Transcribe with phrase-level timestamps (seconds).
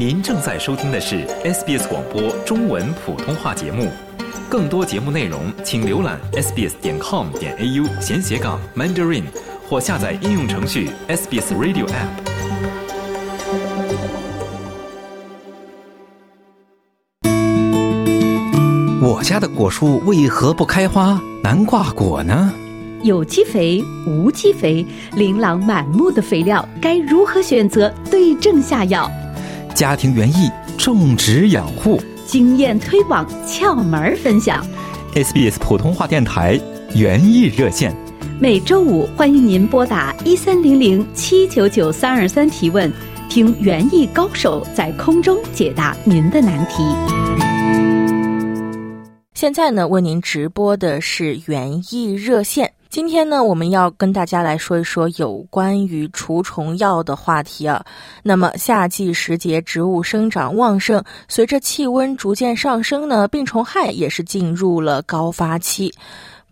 [0.00, 3.86] 您正在收听的是 SBS 广播中文普通话节目。
[4.48, 9.24] 更多节目内容，请浏览 sbs 点 com 点 au 闲斜杠 mandarin，
[9.68, 12.08] 或下载应用程序 SBS Radio App。
[19.02, 22.54] 我家的果树为何不开花、难挂果呢？
[23.02, 24.82] 有机肥、无机肥，
[25.14, 27.92] 琳琅满目的肥料，该如何选择？
[28.10, 29.06] 对症下药。
[29.80, 34.62] 家庭园艺种植养护经验推广窍门分享。
[35.14, 36.60] ，SBS 普通话电台
[36.94, 37.90] 园艺热线。
[38.38, 42.92] 每周五欢迎您拨打一三零零七九九三二三提问，
[43.30, 46.84] 听园艺高手在空中解答您的难题。
[49.32, 52.70] 现在呢，为您直播的是园艺热线。
[52.90, 57.80] 今天呢，我们要跟大家来说一说有关于除虫药的话题啊。
[58.20, 65.94] 那么夏季时节，植物生长旺盛，随着气温逐渐上升呢，病虫害也是进入了高发期。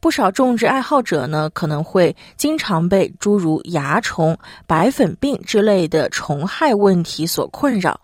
[0.00, 8.00] 不少种植爱好者呢，可能会经常被诸如蚜虫、白粉病之类的虫害问题所困扰。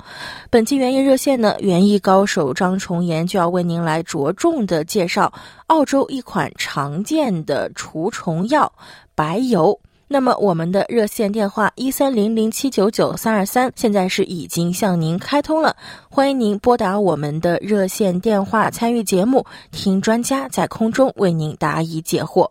[0.50, 5.32] 本期园艺热线呢，园艺高手张崇岩就要为您来着重的介绍
[5.68, 8.72] 澳洲一款常见的除虫药——
[9.14, 9.78] 白油。
[10.06, 15.74] 那么我们的热线电话一三零零七九九三二三现在是已经向您开通了，
[16.08, 22.48] 欢迎您拨打我们的热线电话参与节目，听专家在空中为您答疑解惑。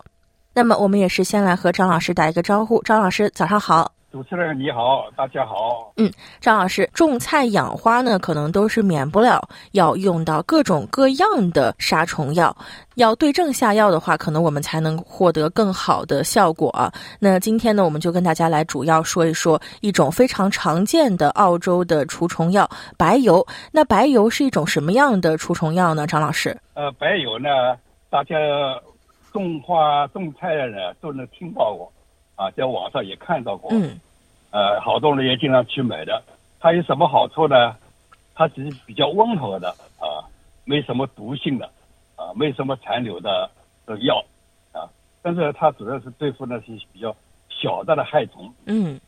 [0.54, 3.93] 那么我们也是先来和张老师打一个招呼，张老师早上好。
[4.14, 5.92] 主持人你好，大家好。
[5.98, 6.08] 嗯
[6.40, 12.56] 张老师，种菜养花呢，可能都是免不了要用到各种各样的杀虫药，
[12.94, 16.94] 要对症下药的话，可能我们才能获得更好的效果啊。
[17.20, 23.44] 那今天呢，我们就跟大家来主要说一说一种非常常见的澳洲的除虫药——白油。
[23.72, 26.06] 那白油是一种什么样的除虫药呢？
[26.06, 26.56] 张老师？
[26.76, 27.50] 呃，白油呢，
[28.12, 28.36] 大家
[29.32, 31.92] 种花种菜的人都能听到过，
[32.36, 33.72] 啊，在网上也看到过。
[33.74, 34.00] 嗯
[34.52, 36.22] 呃，好多人也经常去买的。
[36.60, 37.76] 它有什么好处呢？
[38.36, 40.22] 它只是比较温和的啊，
[40.64, 41.66] 没什么毒性的
[42.16, 43.50] 啊，没什么残留的
[43.86, 44.24] 的药
[44.72, 44.86] 啊。
[45.24, 47.16] 但是它主要是对付那些比较
[47.50, 48.54] 小的的害虫。
[48.66, 49.00] 嗯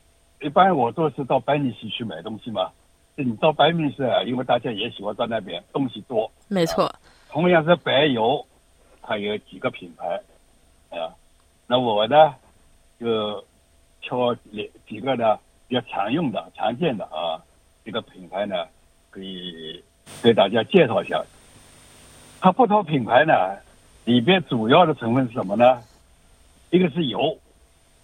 [0.41, 2.71] 一般我都是到白米市去买东西嘛。
[3.15, 6.29] 你到白米市啊，因为大家也喜欢到那边东西多。
[6.47, 6.93] 没错。
[7.29, 8.45] 同样是白油，
[9.01, 10.19] 它有几个品牌，
[10.89, 11.13] 啊，
[11.67, 12.35] 那我呢
[12.99, 13.43] 就
[14.01, 17.41] 挑两几个呢比较常用的、常见的啊，
[17.83, 18.65] 这个品牌呢
[19.09, 19.83] 可以
[20.21, 21.23] 给大家介绍一下。
[22.39, 23.33] 它不同品牌呢
[24.05, 25.81] 里边主要的成分是什么呢？
[26.69, 27.37] 一个是油，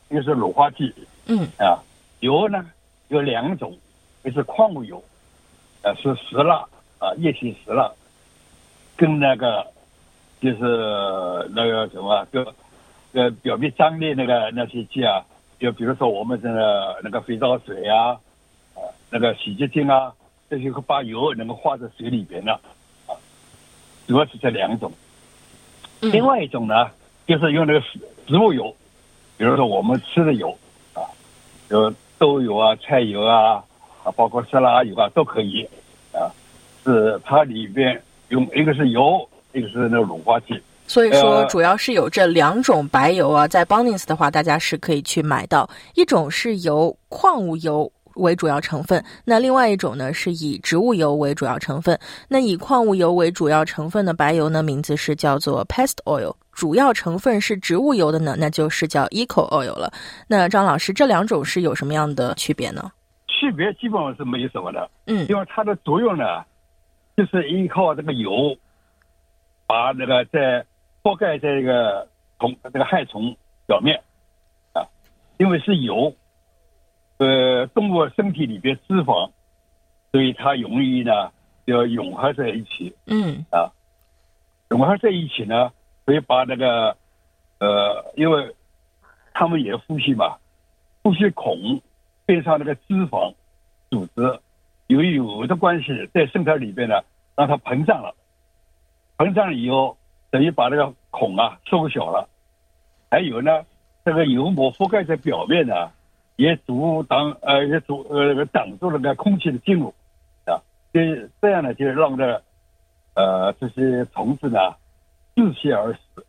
[0.09, 0.93] 一个是乳化剂
[1.27, 1.77] 嗯啊。
[2.19, 2.69] 油呢
[3.09, 3.77] 有两种，
[4.23, 5.03] 一个是矿物油，
[5.83, 6.65] 啊是石蜡
[6.99, 7.91] 啊，液体石蜡。
[8.95, 9.65] 跟那个
[10.39, 12.43] 就是那个什么，就
[13.13, 15.23] 呃表面张力那个那些剂啊，
[15.59, 18.19] 就比如说我们这个那个肥皂水啊，
[18.75, 18.79] 啊
[19.09, 20.13] 那个洗洁精啊，
[20.49, 22.53] 这些会把油能够化在水里边的，
[23.07, 23.13] 啊，
[24.07, 24.91] 主要是这两种。
[26.01, 26.89] 嗯另外一种呢，
[27.27, 28.75] 就是用那个植植物油，
[29.37, 30.57] 比如说我们吃的油
[30.93, 31.05] 啊，
[31.69, 33.63] 有豆油啊、菜油啊，
[34.03, 35.67] 啊包括色拉油啊都可以
[36.11, 36.33] 啊，
[36.83, 40.59] 是它里边用一个是油，一个是那个乳化剂。
[40.91, 45.69] 所以说，呃主要是有这两种白油啊，在 Bunnings 的话，大家是可以去买到。
[45.95, 51.97] 一种是由矿物油为主要成分，那另外一种呢是以植物油为主要成分。
[52.27, 56.35] 那以矿物油为主要成分的白油呢，名字是叫做 Pest Oil。
[56.51, 59.93] 主要成分是植物油的呢，那就是叫 Eco Oil 了。
[60.27, 62.91] 那张老师，这两种是有什么样的区别呢？
[63.29, 66.43] 区别基本上是没有什么的，嗯因为它的作用呢，
[67.15, 68.53] 就是依靠这个油，
[69.65, 70.65] 把那个在
[71.03, 72.07] 覆盖在这个
[72.39, 73.35] 虫这个害虫
[73.67, 74.01] 表面
[74.73, 74.87] 啊，
[75.37, 76.13] 因为是油，
[77.17, 79.31] 呃，动物身体里边脂肪，
[80.11, 81.31] 所以它容易呢
[81.65, 83.45] 要融合在一起，嗯。
[83.51, 83.71] 啊
[84.69, 85.73] 融合在一起呢，
[86.05, 86.95] 所以把那个
[87.59, 88.55] 呃，因为
[89.33, 90.37] 它们也呼吸嘛，
[91.03, 91.81] 呼吸孔
[92.25, 93.33] 边上那个脂肪
[93.89, 94.39] 组织
[94.87, 97.01] 由于油的关系，在身体里边呢，
[97.35, 98.15] 让它膨胀了，
[99.17, 99.97] 膨胀了以后
[100.31, 102.27] 等于把那个孔啊缩小了，
[103.11, 103.65] 还有呢，
[104.03, 105.91] 这个油膜覆盖在表面呢，
[106.37, 109.93] 也阻挡呃也阻呃挡住那个空气的进入。
[110.45, 110.57] 啊，
[110.93, 112.41] 这这样呢就让这
[113.13, 114.57] 呃这些虫子呢
[115.35, 116.25] 窒息而死。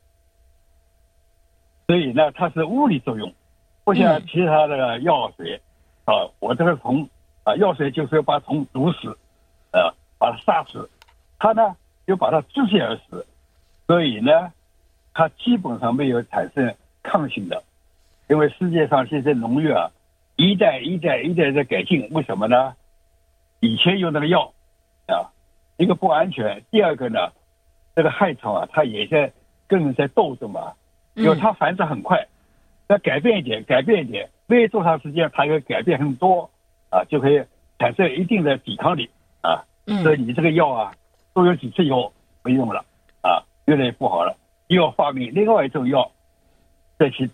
[1.86, 3.32] 所以呢，它是物理作用，
[3.84, 5.60] 不像其他的药水。
[6.04, 7.08] 啊，我这个虫
[7.44, 9.16] 啊，药水就是要把虫毒死，
[9.70, 10.90] 啊，把它杀死。
[11.38, 11.76] 它呢
[12.06, 13.24] 就把它窒息而死，
[13.86, 14.52] 所以呢，
[15.14, 17.62] 它基本上没有产生抗性的。
[18.28, 19.90] 因为世界上现在农药啊，
[20.36, 22.74] 一代一代一代在改进，为什么呢？
[23.60, 24.52] 以前用那个药
[25.06, 25.28] 啊，
[25.76, 27.32] 一个不安全，第二个呢，
[27.94, 29.30] 这个害虫啊，它也在
[29.66, 30.72] 跟人在斗争嘛，
[31.14, 32.26] 因为它繁殖很快，
[32.88, 36.48] 要改变一点，改变一点，没多长时间，它又改变很多
[36.90, 37.42] 啊，就可以
[37.78, 39.10] 产生一定的抵抗力
[39.42, 39.64] 啊。
[40.02, 40.94] 所以你这个药啊，
[41.34, 42.12] 都有几次以后
[42.42, 42.84] 没用了
[43.20, 44.36] 啊，越来越不好了，
[44.68, 46.10] 又要发明另外一种药
[46.98, 47.30] 再去。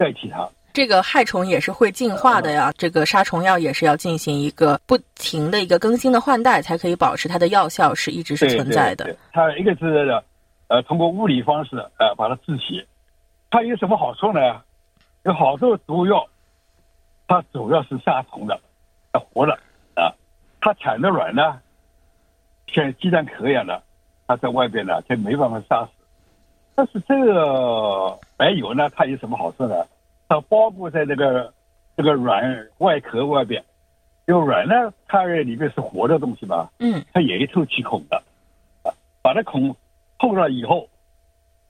[0.00, 2.72] 代替它，这个害虫也是会进化的呀。
[2.78, 9.16] 这个杀虫药也是要进行一个不停的一个更新的换代，才可以保持它的药效是一直是存在的。
[9.32, 10.22] 它一个是
[10.68, 12.86] 呃通过物理方式呃把它窒息，
[13.50, 14.62] 它有什么好处呢？
[15.24, 16.28] 有好多毒药，
[17.26, 18.60] 它主要是杀虫的，
[19.12, 19.58] 活的
[19.96, 20.14] 啊。
[20.60, 21.60] 它产的卵呢，
[22.68, 23.82] 像鸡蛋壳一样的，
[24.28, 25.90] 它在外边呢，就没办法杀死。
[26.76, 29.74] 但是这个白油呢，它有什么好处呢？
[30.28, 31.52] 它包裹在这个
[31.96, 33.64] 这个软外壳外边，
[34.26, 38.22] 因为软呢，它里面是活的东西嘛，嗯，它也有透气孔的，
[38.84, 38.92] 啊，
[39.22, 39.74] 把它孔
[40.18, 40.88] 透了以后，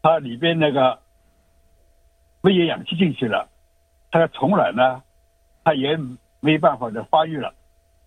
[0.02, 0.99] 它里边那个
[2.43, 3.49] 没有氧气进去了，
[4.10, 5.02] 它的虫卵呢，
[5.62, 5.96] 它也
[6.40, 7.55] 没办法的发育了，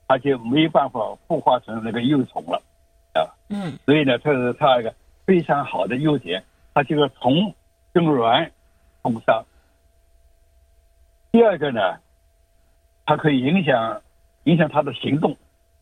[0.07, 2.61] 它就没办法孵化成那个幼虫了，
[3.13, 4.93] 啊，嗯，所以呢，这是它一个
[5.25, 6.43] 非常好的优点。
[6.73, 7.53] 它这个虫
[7.91, 8.51] 跟卵
[9.03, 9.43] 通杀。
[11.31, 11.99] 第二个呢，
[13.05, 14.01] 它可以影响
[14.43, 15.35] 影响他的行动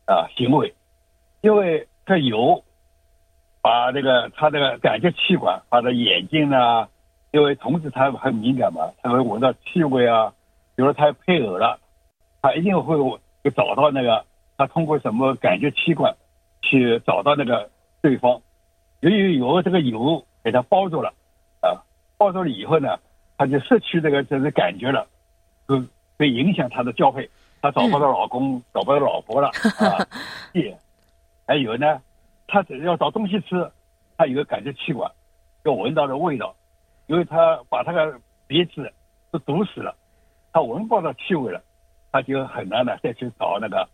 [0.06, 0.74] 啊行为，
[1.40, 2.64] 因为它有
[3.62, 6.88] 把这个他这个感觉器官，它的眼睛啊，
[7.30, 10.32] 因为同时他很敏感嘛，他会闻到气味啊，
[10.74, 11.78] 比如它配偶了，
[12.42, 14.24] 他一定会会找到那个，
[14.56, 16.16] 他通过什么感觉器官
[16.70, 17.70] 去找到那个
[18.00, 18.40] 对方，
[19.00, 20.24] 由于有这个油。
[20.42, 21.12] 给它包住了，
[21.60, 21.84] 啊，
[22.16, 22.98] 包住了以后呢，
[23.36, 25.06] 他就失去这个这个感觉了，
[25.68, 25.84] 就
[26.18, 27.28] 会影响他的交配，
[27.60, 30.00] 他找不到老公，找不到老婆了啊。
[30.54, 30.74] 也
[31.46, 32.00] 还有呢，
[32.46, 33.70] 他要找东西吃，
[34.16, 35.12] 他有个感觉器官，
[35.62, 36.56] 要闻到的味道，
[37.06, 38.90] 因为他把他的鼻子
[39.30, 39.94] 都堵死了，
[40.54, 41.62] 他闻不到气味了，
[42.10, 43.86] 他就很难呢再去找那个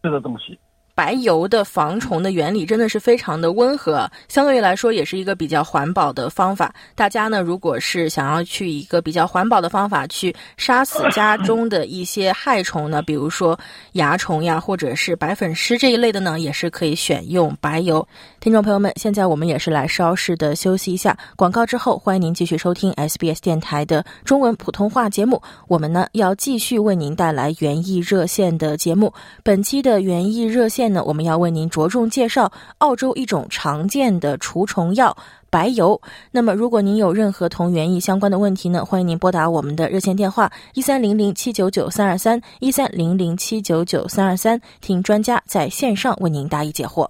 [0.00, 0.60] 吃的东西。
[0.94, 6.72] 白油的防虫的原理真的是非常的温和，相对于来说也是一个比较环保的方法。
[6.94, 13.58] 大家呢，如果是想要去一个比较环保的方法去杀死家中的一些害虫呢，比如说
[13.92, 18.06] 蚜虫呀，或者是白粉虱这一类的呢，也是可以选用白油。
[18.38, 25.42] 听众朋友们，现在我们也是来稍事的休息一下，广告之后欢迎您继续收听 SBS 电台的中文普通话节目。
[25.66, 29.12] 我们呢要继续为您带来园艺热线的节目，
[29.42, 30.83] 本期的园艺热线。
[30.92, 35.16] 呢，我们要为您着重介绍澳洲一种常见的除虫药——
[35.50, 36.00] 白油。
[36.30, 47.08] 那么，如果您有任何同园艺相关的问题呢，欢迎您拨打我们的热线电话一三零零七九九三二三一三零零七九九三二三，听专家在线上为您答疑解惑。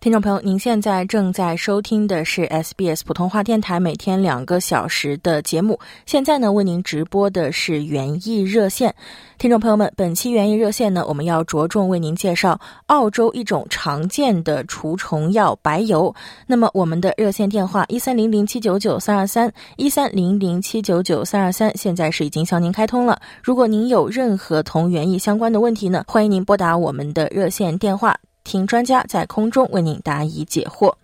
[0.00, 5.78] 听众朋友，您现在正在收听的是 SBS 普通话电台每天两个小时的节目。
[6.06, 8.94] 现在呢，为您直播的是园艺热线。
[9.36, 16.14] 听众朋友们，本期园艺热线呢，我们要着重为您介绍澳洲一种常见的除虫药——白油。
[16.46, 23.20] 那么，我们的热线电话一三零零七九九三二三一三零零七九九三二三，现在是已经向您开通了。
[23.42, 28.16] 如果您有任何同园艺相关的问题呢，欢迎您拨打我们的热线电话。
[28.44, 30.94] 听专家在空中为您答疑解惑。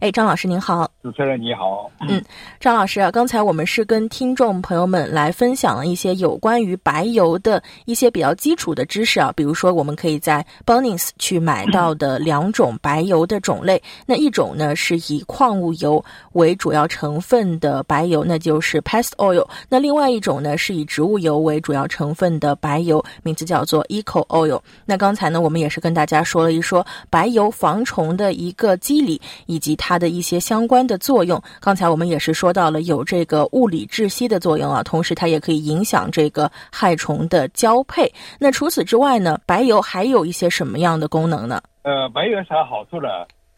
[0.00, 1.90] 哎，张老师您好，主持人你好。
[2.08, 2.22] 嗯，
[2.60, 24.60] 张老师啊，刚才我们是跟听众朋友们来分享了一些有关于白油的一些比较基础的知识啊，比如说我们可以在 bonnings 去买到的两种白油的种类，那一种呢是以矿物油为主要成分的白油，那就是 Pest Oil；那另外一种呢是以植物油为主要成分的白油，名字叫做 Eco Oil。
[24.84, 29.74] 那刚才呢，我们也是跟大家说了一说白油防虫的一个机理以及。
[29.76, 38.12] 它的一些相关的作用，刚才我们也是说到了有这个物理窒息的作用啊，同时它也可以影响这个害虫的交配。
[38.38, 41.60] 那除此之外呢，白油还有一些什么样的功能呢？
[41.82, 43.08] 呃，白油啥好处呢？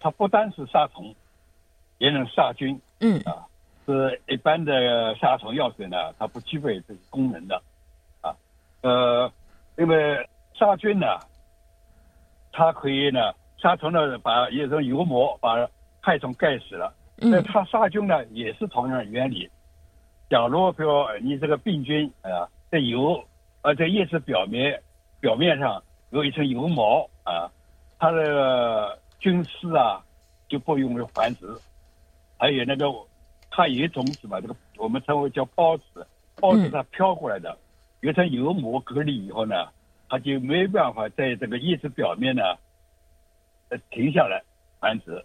[0.01, 1.15] 它不单是杀虫，
[1.99, 2.81] 也能杀菌。
[3.01, 3.45] 嗯啊，
[3.85, 7.61] 是一般的杀虫药水呢，它不具备这个功能的。
[8.23, 8.35] 啊，
[8.83, 9.31] 呃，
[9.77, 10.17] 因为
[10.59, 11.07] 杀菌呢，
[12.53, 13.21] 它可以呢。
[13.59, 15.67] 杀虫呢，把一种油膜把
[16.07, 16.95] 害虫盖死了。
[17.17, 19.51] 那它杀菌呢，也是同样的原理。
[20.31, 23.21] 假如说你这个病菌啊，在油
[23.61, 24.81] 啊在叶子表面
[25.19, 27.51] 表面上有一层油毛啊，
[27.99, 30.01] 它的菌丝啊
[30.49, 31.49] 就不用于繁殖。
[32.39, 32.87] 还有那个，
[33.51, 37.59] 它有种子嘛，这个我们称为叫孢子，孢子它飘过来的，
[37.99, 39.57] 有层油膜隔离以后呢，
[40.09, 42.43] 它就没办法在这个叶子表面呢，
[43.71, 44.41] 呃停下来
[44.79, 45.25] 繁殖。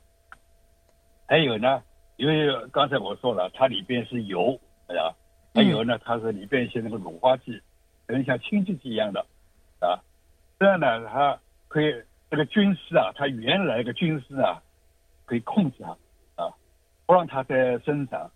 [1.31, 1.81] 还有呢，
[2.17, 5.15] 因为刚才我说了，它里边是油，啊，
[5.55, 7.57] 还有呢，它是里边一些那个乳化剂，
[8.05, 9.25] 等于像清洁剂一样的，
[9.79, 10.03] 啊，
[10.59, 14.61] 这样呢，它可以这个菌丝啊，它原来那个菌丝啊，
[15.23, 15.91] 可以控制它。
[15.91, 16.51] 啊
[17.05, 18.29] 不让它再生长，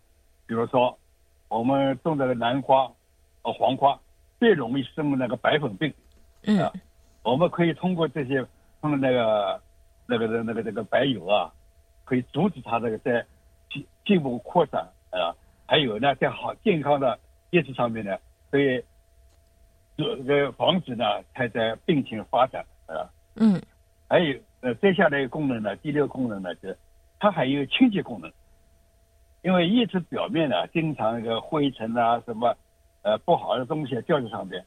[0.47, 0.97] 比如说
[1.49, 2.89] 我们种这个南瓜
[3.41, 3.99] 和黄瓜，
[4.39, 5.93] 最容易生那个白粉病。
[6.43, 6.71] 嗯，
[7.23, 8.41] 我们可以通过这些，
[8.79, 9.61] 通过那个
[10.07, 11.53] 那个那个那个白油啊，
[12.05, 13.25] 可以阻止它这个在
[13.69, 15.35] 进进一步扩展啊。
[15.65, 17.19] 还有呢，在好健康的
[17.49, 18.17] 叶子上面呢，
[18.49, 18.81] 可以
[19.97, 23.09] 这个防止呢它在病情发展啊。
[23.35, 23.61] 嗯，
[24.07, 26.77] 还有呃，接下来一个功能呢，第六个功能呢，就是
[27.19, 28.31] 它还有清洁功能。
[29.41, 32.55] 因为叶子表面呢，经常那个灰尘啊，什么，
[33.03, 34.65] 呃，不好的东西掉在上面，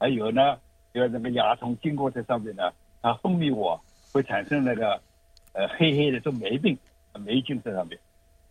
[0.00, 0.58] 还有呢，
[0.94, 3.78] 有那个蚜虫经过这上面呢，它分泌物
[4.12, 5.00] 会产生那个，
[5.56, 6.76] 呃，黑黑的这霉病，
[7.18, 7.98] 霉菌在上面。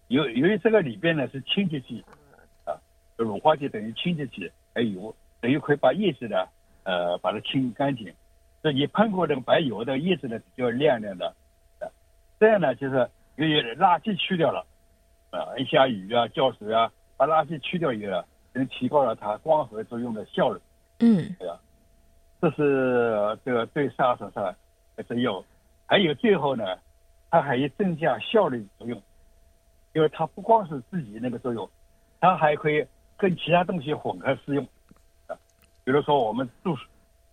[0.07, 2.03] 由由于这个里边呢是清洁剂，
[2.65, 2.73] 啊，
[3.15, 6.47] 乳化剂等于清洁剂，还有等于可以把叶子呢，
[6.83, 8.11] 呃，把它清干净。
[8.63, 11.27] 所以你喷过这个白油的叶子呢，就亮亮的，
[11.79, 11.85] 啊，
[12.39, 14.65] 这样呢就是由于垃圾去掉了。
[15.29, 20.59] 啊，一下雨啊，浇水啊，把垃圾去掉以后，能提高了它光合作用的效率。
[20.99, 21.59] 嗯，对吧？
[22.41, 24.55] 这是这个对杀手上
[24.95, 25.43] 的药。
[25.85, 26.63] 还有最后呢，
[27.35, 29.01] 它还有增加效率作用，
[29.91, 31.69] 因为它不光是自己那个作用，
[32.21, 32.87] 它还可以
[33.17, 34.65] 跟其他东西混合使用。
[35.27, 35.35] 啊，
[35.83, 36.73] 比如说我们注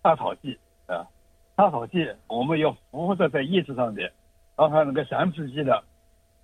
[0.03, 1.07] 杀草剂啊，
[1.55, 4.11] 杀草剂我们要附着在叶子上面，
[4.57, 5.81] 让它那个散布剂的。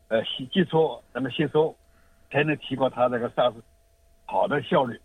[0.08, 1.76] 呃，吸接触那么吸收，
[2.32, 3.52] 才能提高它这个杀
[4.26, 4.96] 好的效率，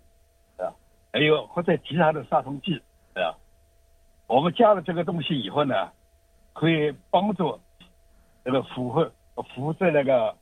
[0.58, 0.70] 啊，
[1.12, 2.80] 还有或者其他的杀虫剂，
[3.14, 3.34] 啊，
[4.28, 5.90] 我们加了这个东西以后呢，
[6.52, 7.58] 可以帮助
[8.44, 9.10] 这个符合
[9.54, 10.34] 附在那个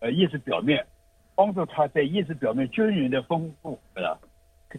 [0.00, 0.86] 呃叶子表面，
[1.34, 4.18] 帮助它在叶子表面均匀的分布，啊，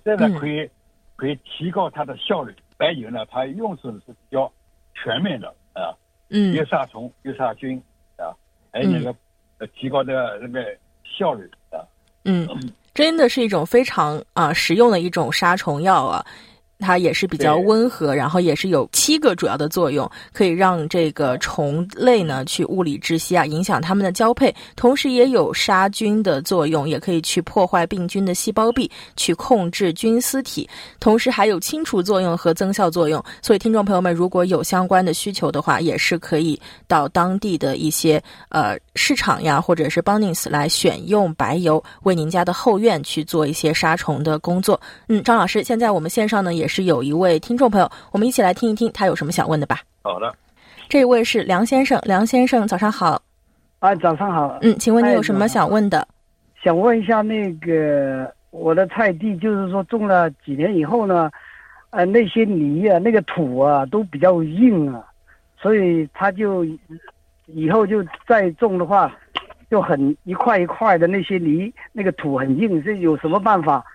[0.05, 0.69] 这呢可以
[1.15, 2.55] 可以提高它的效率。
[2.77, 4.51] 白油呢，它用处是比较
[4.93, 5.95] 全面的，啊，
[6.29, 7.81] 嗯，又杀虫又杀菌，
[8.17, 8.31] 啊，
[8.71, 9.15] 还有那个。
[9.59, 10.63] 呃，提高的那个
[11.03, 11.81] 效率啊，
[12.25, 12.47] 嗯，
[12.93, 16.23] 真的是一种非常啊实用的一种杀虫药啊。
[16.79, 30.69] 它也是比较温和，然后也是有七个主要的作用，可以让这个虫类呢去物理窒息啊，影响它们的交配，同时也有杀菌的作用，也可以去破坏病菌的细胞壁，去控制菌丝体，
[30.99, 33.23] 同时还有清除作用和增效作用。
[33.41, 44.79] 所以，听众朋友们如果有相关的需求的话，也是可以到当地的一些呃市场呀，或者是 Bunnings 来选用白油，为您家的后院去做一些杀虫的工作。
[45.07, 46.66] 嗯，张老师，现在我们线上呢也。
[46.67, 49.79] 是有一位听众朋友，我们一起来听一听他有什么想问的吧。
[50.03, 50.33] 好的，
[50.89, 53.21] 这位是梁先生，梁先生早上好。
[53.79, 54.57] 啊，早上好。
[54.61, 56.07] 嗯，请问你有什么想问的？
[56.63, 61.29] 想问一下那个我的菜地，就是说种了几年以后呢，
[61.91, 65.05] 呃，那些泥啊，那个土啊都比较硬啊，
[65.61, 66.65] 所以他就
[67.45, 69.15] 以后就再种的话，
[69.69, 73.85] 就很一块一块的那些泥，那个土很硬，是有什么办法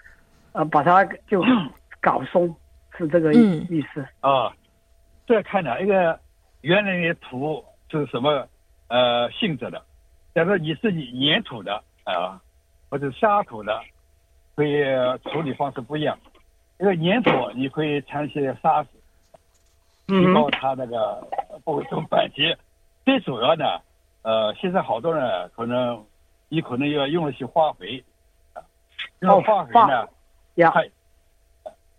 [0.53, 1.45] 呃把它就
[2.01, 2.55] 搞松？
[2.97, 4.55] 是这个意意思啊，
[5.27, 6.19] 这看呢，一个
[6.61, 8.47] 原来的土是什么
[8.89, 9.83] 呃性质的？
[10.35, 12.41] 假如你是粘土的啊，
[12.91, 13.81] 或者沙土的，
[14.55, 14.85] 可以
[15.31, 16.19] 处理方式不一样。
[16.79, 18.89] 因为粘土你可以掺些沙子，
[20.07, 21.27] 提高它那个
[21.65, 22.59] 不会种板结。
[23.05, 23.81] 最主要的，
[24.23, 26.05] 呃，现在好多人可能
[26.49, 28.03] 你可能要用一些化肥
[28.53, 28.63] 啊，
[29.21, 30.09] 用化肥呢，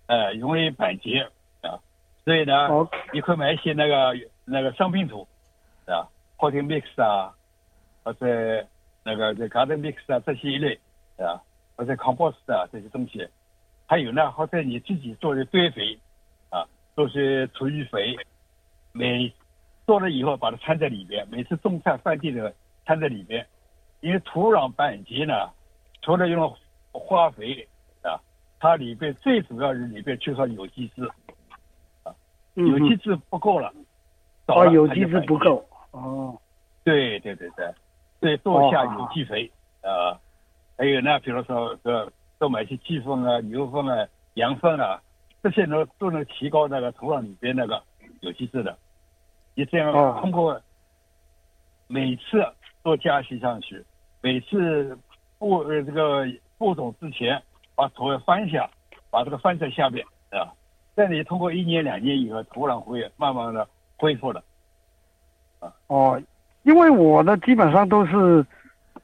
[0.07, 0.13] 太。
[0.13, 1.22] 呃，容易板结
[1.62, 1.79] 啊，
[2.25, 2.67] 所以呢，
[3.13, 5.25] 你可以买一些那个那个商品土
[5.88, 6.05] 啊
[6.38, 7.33] ，potting mix 啊，
[8.03, 8.67] 或者
[9.03, 10.77] 那个这 garden mix 啊这些一类
[11.17, 11.41] 啊，
[11.77, 13.25] 或者 compost 啊这些东西，
[13.88, 15.98] 还有呢，或者你自己做的堆肥
[16.50, 18.17] 啊，都是厨余肥，
[18.91, 19.33] 每
[19.88, 22.53] 做了以后把它掺在里边，每次种菜翻地的
[22.86, 23.48] 掺在里边，
[24.01, 25.50] 因为土壤板结呢，
[26.01, 26.53] 除了用
[26.91, 27.65] 化肥。
[28.63, 31.03] 它里边最主要是里边缺少有机质，
[32.03, 32.15] 啊，
[32.53, 33.74] 有机质不够了，
[34.48, 36.39] 哦，有机质不够，哦，
[36.86, 37.70] 对对对对，
[38.22, 39.51] 对，多下有机肥
[39.82, 40.15] 啊，
[40.77, 45.01] 还有呢，比如说呃，多买些鸡粪啊、牛粪啊、羊粪啊，
[45.43, 47.84] 这些呢都能提高那个土壤里边那个
[48.22, 48.77] 有机质的。
[49.55, 50.20] 你这样哦。
[50.22, 50.62] 通过
[51.88, 52.41] 每次
[52.82, 53.84] 都加息上去，
[54.22, 54.98] 每次
[55.38, 56.25] 播呃这个
[56.58, 57.43] 播种之前
[57.75, 58.70] 把土翻下，
[59.10, 60.51] 把这个翻在下面啊。
[60.96, 64.44] 这你通过一年两年以后，土壤会慢慢的恢复的。
[65.88, 66.22] 哦，
[66.63, 68.46] 因为我的基本上都是，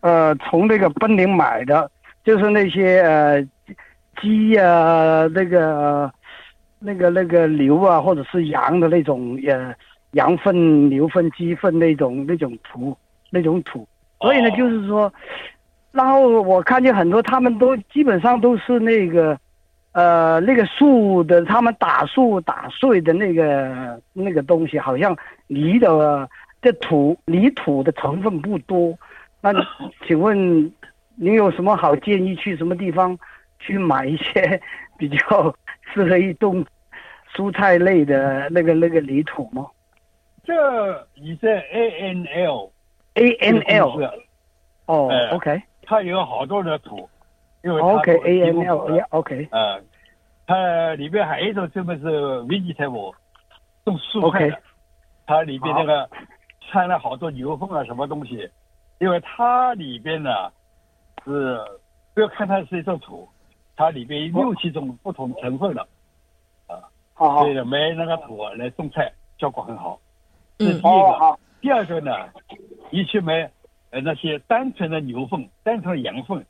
[0.01, 1.89] 呃，从那个奔宁买的，
[2.23, 3.41] 就是那些呃
[4.21, 6.11] 鸡啊，那个
[6.77, 9.73] 那个那个牛啊，或者是羊的那种呃
[10.11, 12.95] 羊粪、牛粪、鸡粪那种那种土
[13.29, 13.87] 那种土，
[14.19, 15.13] 所以呢，哦就是说，
[15.91, 19.37] 然后我看见很多他们都基本上都是那个。
[19.91, 25.17] 呃，那个树的，他们打树打碎的那个那个东西，好像
[25.47, 26.29] 泥的
[26.61, 28.95] 这土泥土的成分不多。
[29.41, 29.51] 那
[30.05, 30.37] 请问
[31.15, 32.35] 您有什么好建议？
[32.35, 33.17] 去什么地方
[33.57, 34.61] 去买一些
[34.95, 35.53] 比较
[35.91, 36.63] 适合于种
[37.35, 39.65] 蔬菜类的那个那个泥土吗
[40.45, 44.13] 这你在 A N L？A N 这个公 L
[44.85, 47.09] 哦哎，OK 它有好多的土，
[47.63, 49.81] 因为它 OK 都 A 提 N 供 L 土了呀 OK 呃，
[50.45, 52.05] 它里面还有一种成分是
[52.43, 53.15] vegetable
[53.83, 54.61] 种蔬菜的，
[55.25, 56.07] 它里边那个
[56.69, 58.47] 掺了好多牛粪啊什么东西，
[58.99, 60.29] 因为它里边呢
[61.25, 61.59] 是
[62.13, 63.27] 不要看它是一种土，
[63.75, 65.87] 它里边有六七种不同成分的，
[67.15, 67.39] 好好。
[67.39, 69.99] 所以呢买那个土来种菜效果很好。
[70.59, 70.81] 这是嗯。
[70.83, 72.11] 第一个，第二个呢，
[72.91, 73.49] 你去买
[73.91, 76.45] 呃那些单纯的牛粪、单纯的羊粪，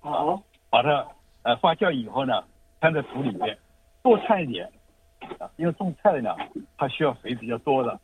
[0.00, 1.06] 好把它
[1.42, 2.44] 呃发酵以后呢，
[2.80, 3.56] 掺在土里面，
[4.02, 4.70] 多掺一点
[5.38, 6.34] 啊，因为种菜呢，
[6.76, 7.98] 它需要肥比较多的。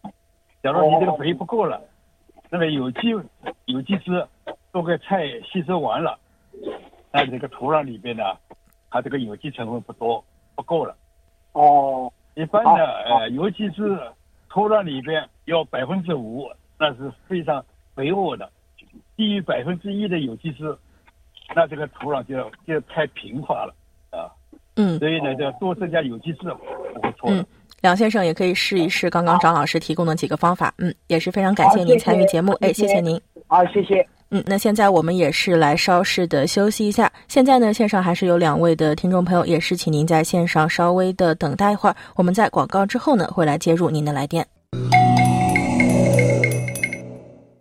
[0.62, 1.80] 假如你这个肥不够了，
[2.50, 3.08] 那个有机
[3.66, 4.26] 有机质
[4.72, 6.18] 都给菜吸收完了，
[7.12, 8.24] 那这个土壤里边呢，
[8.90, 10.96] 它这个有机成分不多，不够了。
[11.52, 14.00] 哦一般的呃有机质
[14.48, 17.64] 土壤里边要百分之五，那是非常
[18.00, 18.48] 肥沃的。
[19.14, 20.74] 低于百分之一的有机质，
[21.54, 23.74] 那这个土壤就就太贫乏了
[24.10, 24.32] 啊。
[24.76, 26.48] 嗯所以呢，就要多增加有机质
[26.94, 27.46] 不会错的嗯。
[27.82, 30.72] 梁先生也可以试一试刚刚张老师提供的几个方法。
[30.78, 32.52] 嗯，也是非常感谢您参与节目。
[32.60, 33.20] 哎，谢谢您。
[33.46, 34.06] 好，谢谢。
[34.30, 37.12] 嗯，那现在我们也是来稍事的休息一下。
[37.28, 41.96] 现在呢，线上还是有两位的听众朋友，也是请您在线上稍微的等待一会儿。
[42.16, 44.46] 我们在广告之后呢，会来接入您的来电。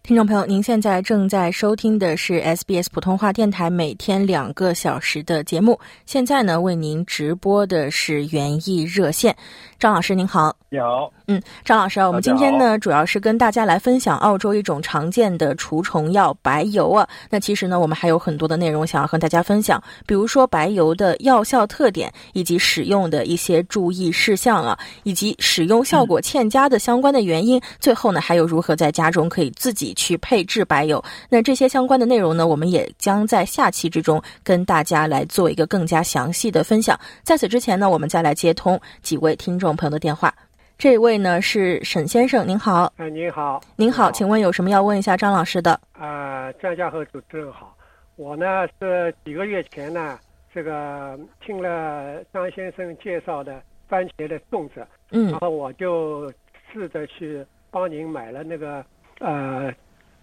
[0.09, 5.79] 听众朋友，您现在正在收听的是 SBS 普通话电台每天两个小时的节目。
[6.07, 9.35] 现在呢，为您直播的是园艺热线。
[9.77, 17.07] 张老师您好，你好，嗯，张老师啊，我们今天呢，主要是跟大家来分享澳洲一种常见的除虫药白油啊。
[17.29, 27.61] 那其实呢，我们还有很多的内容想要和大家分享，比如说白油的药效特点，以及使用的一些注意事项啊，以及使用效果欠佳的相关的原因。
[27.79, 31.03] 最后呢，还有如何在家中可以自己去配置白油。
[31.29, 36.97] 那这些相关的内容呢，我们也将在下期之中跟大家来做一个更加详细的分享。
[37.21, 40.33] 在此之前呢，我们再来接通几位听众朋友的电话。
[40.77, 45.77] 这位呢是沈先生，您好，哎，您好，您好，请问有什么要问一下张老师的？
[45.91, 47.75] 啊，专家和主持人好。
[48.15, 50.17] 我呢是几个月前呢，
[50.53, 56.31] 这个听了张先生介绍的番茄的种植，嗯然后我就
[56.71, 58.83] 试着去帮您买了那个
[59.19, 59.73] 呃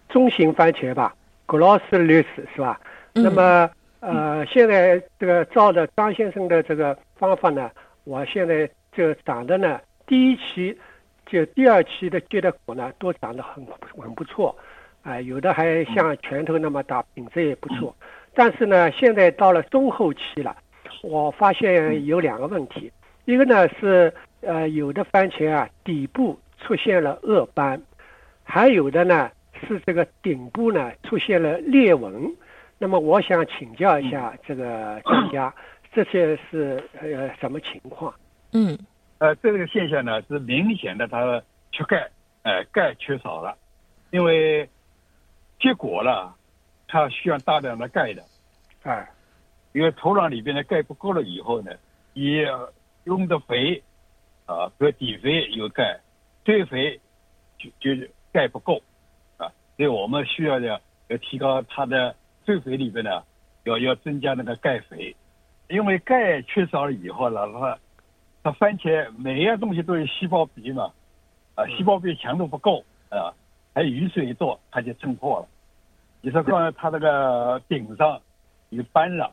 [0.09, 1.15] 中型番茄吧
[1.47, 2.79] ，Glossless 是吧？
[3.13, 7.71] 嗯那么呃，现在这个照着张先生的这个方法呢，
[8.03, 10.77] 我现在这长得呢，第一期
[11.25, 13.65] 就第二期的结的果呢，都长得很
[13.97, 14.55] 很不错，
[15.01, 17.93] 啊、有的还像拳头那么大，品质也不错。
[18.35, 20.55] 但是呢，现在到了中后期了，
[21.01, 22.91] 我发现有两个问题，
[23.25, 27.81] 一个呢是呃有的番茄啊底部出现了褐斑，
[28.43, 29.31] 还有的呢
[29.65, 32.35] 是这个顶部呢出现了裂纹。
[32.77, 35.53] 那么我想请教一下这个专家，
[35.91, 38.13] 这些是呃什么情况？
[38.51, 38.77] 嗯
[39.19, 41.41] 呃，这个现象呢是明显的，它
[41.71, 42.07] 缺钙，
[42.43, 43.57] 呃，钙缺少了，
[44.11, 44.69] 因为
[45.59, 46.35] 结果了，
[46.87, 48.23] 它需要大量的钙的，
[48.83, 49.09] 哎，
[49.73, 51.71] 因为土壤里边的钙不够了以后呢，
[52.13, 52.45] 你
[53.05, 53.81] 用的肥
[54.45, 55.99] 啊，比如底肥有钙，
[56.43, 56.99] 堆肥
[57.57, 58.86] 就就钙不够啊，
[59.77, 63.23] 所以我们需要的要提高它的堆肥里边呢，
[63.63, 65.15] 要要增加那个钙肥，
[65.69, 67.79] 因为钙缺少了以后呢，它
[68.41, 70.91] 它番茄每一样东西都有细胞壁嘛，
[71.55, 73.29] 啊，细胞壁强度不够啊，
[73.75, 75.47] 还有雨水一多，它就撑破了。
[76.21, 78.19] 你说刚才它那个顶上
[78.69, 79.31] 有斑了，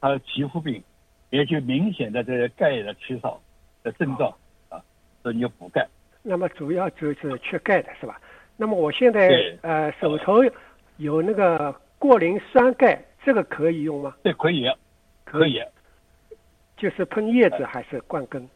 [0.00, 0.82] 它的皮肤病，
[1.30, 3.40] 也就明显的这个钙的缺少
[3.84, 4.34] 的症状
[4.68, 4.82] 啊，
[5.22, 5.86] 所以你要补钙。
[6.22, 8.20] 那么主要就是缺钙的是吧？
[8.56, 10.42] 那么我现在呃手头
[10.96, 14.14] 有那个过磷酸钙，这个可以用吗？
[14.22, 14.66] 对可以，
[15.24, 15.62] 可以。
[16.76, 18.46] 就是喷叶子还是灌根？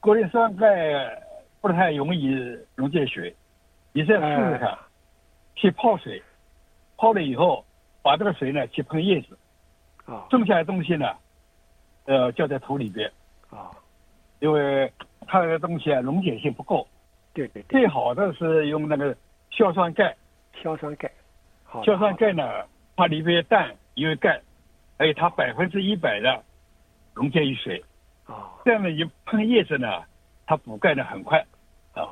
[0.00, 0.66] 过磷酸钙
[1.60, 2.34] 不太容易
[2.74, 3.34] 溶解水，
[3.92, 4.78] 你再试试看，
[5.54, 6.22] 去泡水，
[6.96, 7.64] 泡了以后
[8.02, 9.38] 把这个水呢去喷叶子，
[10.06, 11.14] 啊剩下的东西呢，
[12.06, 13.10] 呃，浇在土里边，
[13.50, 13.70] 啊，
[14.40, 14.90] 因为
[15.26, 16.88] 它那个东西啊溶解性不够，
[17.34, 19.16] 对对对，最好的是用那个
[19.50, 20.14] 硝酸钙。
[20.62, 21.10] 硝酸钙，
[21.64, 22.44] 好，硝酸钙呢，
[22.94, 24.40] 它里边氮有钙，
[24.98, 26.42] 而且它百分之一百的
[27.14, 27.82] 溶解于水。
[28.26, 30.04] 啊这样呢，你喷叶子呢，
[30.46, 31.44] 它补钙的很快，
[31.94, 32.06] 啊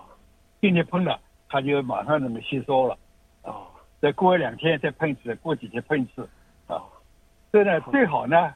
[0.61, 2.98] 今天喷了，它就马上能够吸收了。
[3.42, 3.68] 啊
[4.00, 6.26] 再过两天再喷一次，过几天喷一次。
[6.66, 6.83] 啊
[7.52, 8.54] 这呢，最好呢，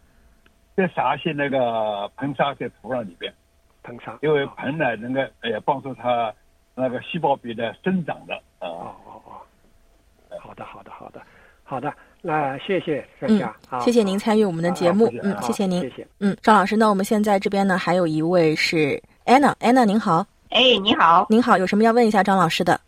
[0.74, 3.32] 再撒一些那个硼砂在土壤里边，
[3.84, 6.34] 硼砂，因为硼呢能够哎呀帮助它
[6.74, 8.68] 那个细胞壁的生长的啊。
[8.68, 11.22] 哦哦哦，好的好的好的
[11.62, 15.10] 好的，那谢谢专嗯家，好，谢谢您参与我们的节目。
[15.22, 15.80] 嗯，谢谢您。
[15.80, 16.06] 谢，谢。
[16.20, 22.78] 嗯，张老师，那我们现在这边呢还有一位是 Anna，Anna 您好，哎，你好，您好，有什么要问一下张老师的？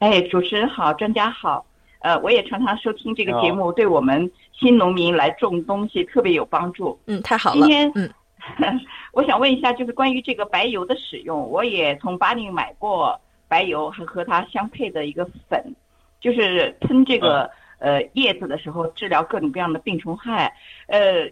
[0.00, 1.64] 哎，主持人好，专家好，
[2.00, 6.98] 呃，我也常常收听这个节目，对我们新农民来种东西特别有帮助。
[7.06, 7.60] 嗯，太好了。
[7.60, 8.10] 今天，嗯，
[9.12, 15.74] 我想问一下，就是关于这个白油的使用，我也从巴黎买过白油，还和它相配的一个粉，
[16.20, 20.54] 就是喷这个、呃叶子的时候，治疗各种各样的病虫害。
[20.86, 21.24] 呃，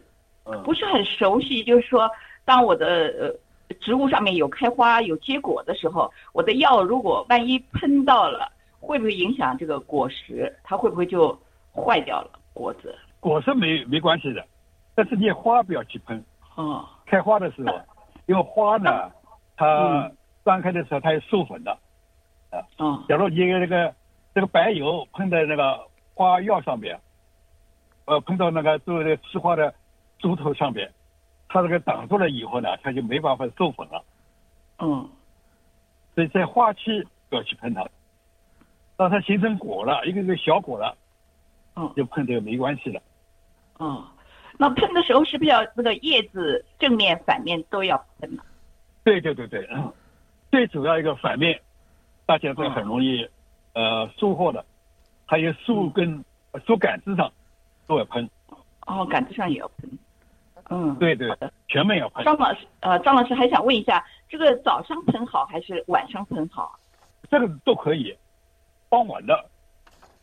[0.44, 2.10] 嗯不是很熟悉，就是说，
[2.44, 10.54] 当我的呃植物上面有开花、有结果的时候，我的药如果万一喷到了，会不会影响这个果实？
[10.64, 11.38] 它会不会就
[11.74, 12.96] 坏掉了果子？
[13.20, 14.44] 果实没没关系的，
[14.94, 16.24] 但是你花不要去喷。
[16.54, 17.80] 哦，开花的时候，
[18.26, 19.10] 因为花呢，
[19.56, 20.14] 它嗯。
[20.44, 21.76] 张开的时候它有授粉的。
[22.78, 23.94] 哦，假如你那个
[24.34, 25.78] 这个白油喷在那个
[26.14, 26.98] 花药上面，
[28.06, 29.74] 呃，喷到那个做这个吃花的
[30.18, 30.90] 株头上面，
[31.50, 34.02] 它这个挡住了以后呢，它就没办法授粉了。
[34.78, 35.06] 嗯，
[36.14, 37.86] 所以在花期不要去喷它，
[38.96, 40.96] 让它形成果了，一个个小果了，
[41.76, 43.02] 嗯就喷这个没关系了。
[43.76, 44.06] 哦，
[44.58, 48.42] 那喷的时候是不是要那个叶子正面、反面都要喷呢？
[49.04, 49.92] 对对对对，嗯
[50.50, 51.60] 最主要一个反面，
[52.26, 53.26] 大家都很容易、
[53.72, 54.64] 呃收获的，
[55.24, 56.24] 还有树根、
[56.66, 57.32] 树杆子上
[57.86, 58.28] 都要喷。
[58.86, 59.90] 哦，杆子上也要喷。
[60.70, 61.34] 嗯，对对。
[61.68, 62.24] 全面要喷。
[62.24, 66.78] 张老师，呃，张老师还想问一下，这个早上喷好还是晚上喷好？
[67.30, 68.16] 这个都可以，
[68.88, 69.44] 傍晚的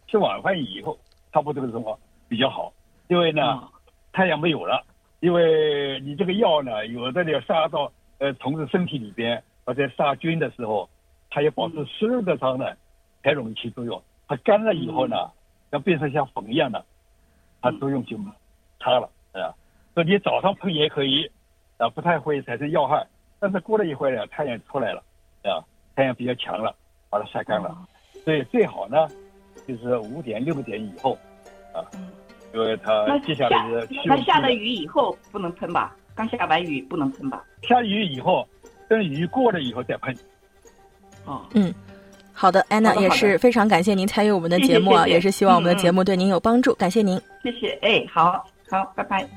[0.08, 0.98] 吃晚饭以后，
[1.32, 2.74] 差不多这个时候比较好，
[3.08, 3.70] 因为呢、哦
[4.16, 4.82] 太阳没有了，
[5.20, 10.90] 因为你这个药呢，有的要杀到呃虫子身体里边，或者杀菌的时候，
[11.30, 12.66] 它要保持湿润的上呢，
[13.22, 14.02] 才容易起作用。
[14.26, 15.18] 它干了以后呢，
[15.72, 16.86] 要变成像粉一样的，
[17.62, 18.18] 它作用就
[18.80, 19.52] 差了，啊。
[19.94, 21.30] 所以你早上喷也可以，
[21.78, 23.06] 啊，不太会产生药害。
[23.38, 25.04] 但是过了一会儿呢，太阳出来了，
[25.44, 25.60] 啊，
[25.94, 26.74] 太阳比较强了，
[27.10, 27.78] 把它晒干了。
[28.24, 29.10] 所以最好呢，
[29.68, 31.18] 就是五点六点以后，
[31.74, 31.84] 啊，
[32.56, 35.94] 因为它那接下来的气温低那下了雨以后不能喷吧？
[36.16, 37.44] 刚下完雨不能喷吧？
[37.62, 38.48] 下雨以后，
[38.90, 40.16] 等雨过了以后再喷。
[41.26, 41.42] 哦，
[42.32, 47.20] 好的，安娜也是非常感谢您参与我们的节目啊，谢谢谢谢也是希望我们的嗯嗯节目对您有帮助，感谢您。
[47.44, 49.28] 谢谢，哎，好好，拜拜。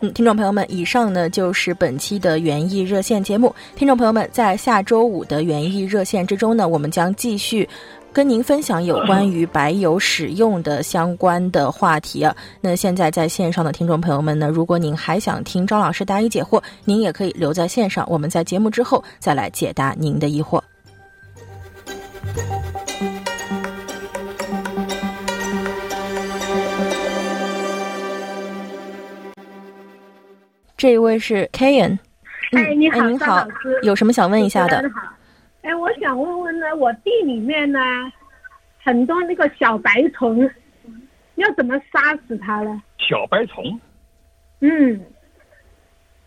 [0.00, 3.54] 嗯，听众朋友们，以上呢就是本期的园艺热线节目。
[3.76, 7.66] 听众朋友们，在下周五的园艺热线之中呢，我们将继续
[8.14, 12.34] 跟您分享有关于白油使用的相关的话题啊。
[12.60, 20.62] 那现在在线上的听众朋友们呢，如果您还想听张老师答疑解惑，您也可以留在线上，我们在节目之后再来解答您的疑惑。
[30.76, 31.98] 这一位是 Kayan，
[32.52, 33.46] 嗯，哎，你好，张您好
[33.82, 34.84] 有什么想问一下的。
[35.64, 37.80] 哎，我想问问呢，我地里面呢
[38.82, 40.38] 很多那个小白虫，
[41.36, 42.82] 要怎么杀死它呢？
[42.98, 43.80] 小白虫
[44.60, 45.00] 嗯，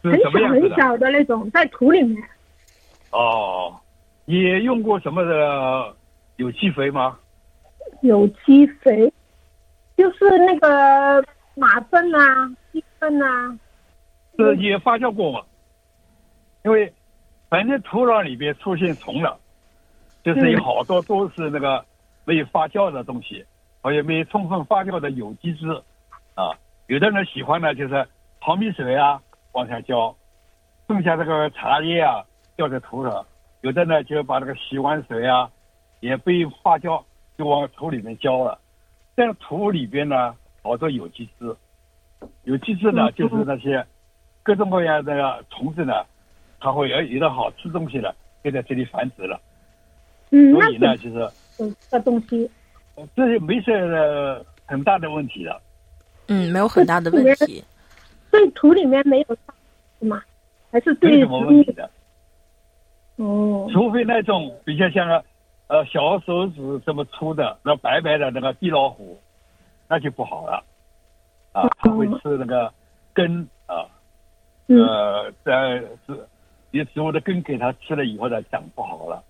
[0.02, 0.30] 很小？
[0.50, 2.22] 很小的那种，在土里面。
[3.12, 3.80] 哦，
[4.26, 5.96] 你用过什么的
[6.38, 7.20] 有机肥吗？
[8.02, 9.14] 有机肥，
[9.96, 11.24] 就是那个
[11.54, 13.56] 马粪啊、鸡粪啊。
[14.36, 15.42] 是也发酵过吗？
[16.66, 16.92] 因为
[17.50, 19.40] 反正土壤里边出现虫了，
[20.24, 21.86] 就是有好多都是那个
[22.26, 23.46] 没有发酵的东西，
[23.82, 25.70] 还有没有充分发酵的有机质
[26.36, 26.52] 啊。
[26.88, 28.08] 有的人喜欢呢，就是
[28.42, 29.22] 淘米水啊
[29.54, 30.16] 往下浇，
[30.88, 32.24] 剩下这个茶叶啊
[32.56, 33.24] 掉在土壤，
[33.62, 35.50] 有有的呢就把这个洗碗水啊，
[36.00, 37.04] 也被发酵，
[37.38, 38.58] 就往土里面浇了。
[39.14, 40.34] 这样土里边呢，
[40.64, 41.54] 好多有机质，
[42.44, 43.86] 有机质呢就是那些
[44.44, 45.94] 各种各样的虫子呢，
[46.60, 49.40] 它会有有的好吃东西了，就在这里繁殖了。
[50.30, 52.50] 嗯，所以呢，那就是是这东西，
[53.16, 55.62] 这些没什很大的问题了。
[56.28, 57.64] 嗯，没有很大的问题。
[58.30, 59.54] 对土里面没有杀
[60.00, 60.22] 死吗？
[60.70, 61.90] 还是没对什么问题的，
[63.16, 65.24] 哦，除非那种比较像
[65.68, 69.18] 呃小手指这么粗的那白白的那个地老虎，
[69.88, 70.62] 那就不好了，
[71.54, 72.72] 啊，它会吃那个
[73.14, 73.86] 根啊，
[74.68, 76.28] 嗯呃，在植
[76.78, 79.24] 你植物的根给它吃了以后呢，长不好了。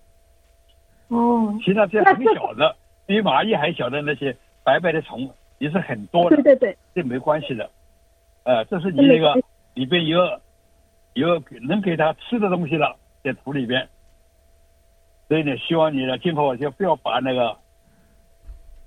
[1.08, 7.70] 哦，其他这很小的，比蚂蚁还小的那些白白的虫也是很多的对，对对，这没关系的。
[8.44, 9.40] 呃，这是你那个
[9.74, 10.40] 里边有
[11.14, 13.88] 有能给它吃的东西了，在土里边。
[15.28, 17.56] 所以呢，希望你呢，今后就不要把那个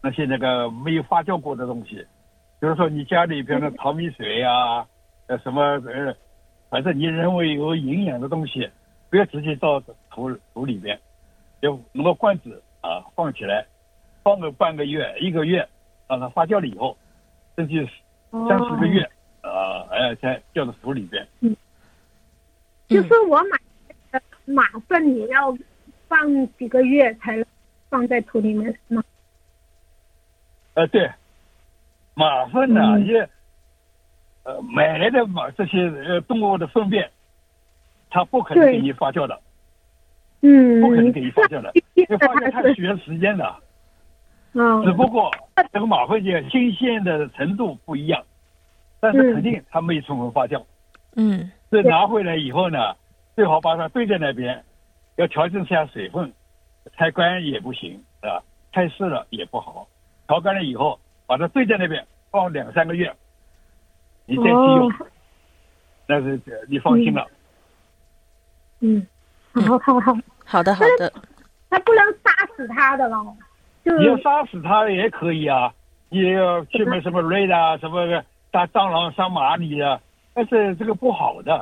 [0.01, 1.95] 那些那个没有发酵过的东西，
[2.59, 4.85] 比如说你家里边的淘米水呀、
[5.27, 6.15] 呃什么呃，
[6.71, 8.71] 反正你认为有营养的东西，
[9.09, 9.77] 不要直接倒
[10.09, 10.97] 土土里边，
[11.61, 13.65] 就弄个罐子啊放起来，
[14.23, 15.67] 放个半个月、一个月，
[16.07, 16.97] 让它发酵了以后，
[17.57, 17.85] 甚至
[18.31, 19.03] 三四个月
[19.41, 21.27] 啊，哎，才掉到土里边。
[22.87, 23.57] 就是我买
[24.13, 25.53] 的马粪也要
[26.07, 27.43] 放几个月才
[27.89, 29.03] 放在土里面，是吗？
[30.75, 31.11] 呃，对，
[32.13, 33.29] 马粪呢、嗯也
[34.43, 37.09] 呃买来的马这些呃动物的粪便，
[38.09, 39.39] 它不可能给你发酵的，
[40.41, 43.55] 嗯，不可能给你发酵的，因为发酵它是需要时间的。
[44.53, 45.31] 嗯只不过
[45.71, 48.21] 这个马粪的新鲜的程度不一样，
[48.99, 50.61] 但是肯定它没有充分发酵。
[51.15, 52.93] 嗯这拿回来以后呢，
[53.33, 54.61] 最好把它堆在那边，
[55.15, 56.29] 要调整一下水分，
[56.97, 59.87] 太干也不行啊，太湿了也不好。
[60.27, 63.13] 调干了以后，把它堆在那边放两三个月，
[64.31, 64.93] 你再去用，哦。
[66.07, 67.27] 那是你放心了。
[68.79, 69.05] 嗯，
[69.53, 71.11] 好好好，好的好的，
[71.69, 73.35] 他不能杀死他的咯，
[73.85, 75.71] 就你要杀死他也可以啊，
[76.09, 79.99] 你要去买什么瑞的啊，什么大蟑螂、杀蚂蚁啊，
[80.33, 81.53] 但是这个不好的，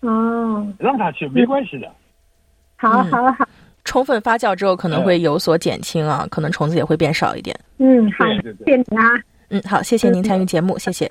[0.00, 1.90] 哦，让他去没关系的。
[2.76, 3.48] 好好好，
[3.84, 7.56] 充分发酵之后可能会有所减轻啊，可能虫子也会变少一点。
[7.78, 9.22] 嗯，好，谢谢您啊。
[9.50, 11.10] 嗯，好，谢谢您参与节目，谢谢。